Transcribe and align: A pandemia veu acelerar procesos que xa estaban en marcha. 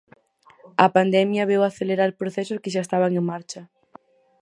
A 0.85 0.87
pandemia 0.95 1.49
veu 1.51 1.61
acelerar 1.63 2.11
procesos 2.21 2.61
que 2.61 2.73
xa 2.73 2.81
estaban 2.83 3.11
en 3.19 3.25
marcha. 3.31 3.61